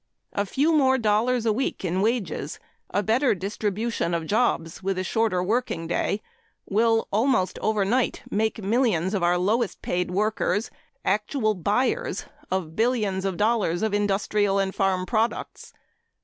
A 0.33 0.47
few 0.47 0.73
more 0.75 0.97
dollars 0.97 1.45
a 1.45 1.53
week 1.53 1.85
in 1.85 2.01
wages, 2.01 2.59
a 2.89 3.03
better 3.03 3.35
distribution 3.35 4.15
of 4.15 4.25
jobs 4.25 4.81
with 4.81 4.97
a 4.97 5.03
shorter 5.03 5.43
working 5.43 5.85
day 5.85 6.23
will 6.67 7.07
almost 7.11 7.59
overnight 7.59 8.23
make 8.31 8.63
millions 8.63 9.13
of 9.13 9.21
our 9.21 9.37
lowest 9.37 9.83
paid 9.83 10.09
workers 10.09 10.71
actual 11.05 11.53
buyers 11.53 12.25
of 12.49 12.75
billions 12.75 13.25
of 13.25 13.37
dollars 13.37 13.83
of 13.83 13.93
industrial 13.93 14.57
and 14.57 14.73
farm 14.73 15.05
products. 15.05 15.71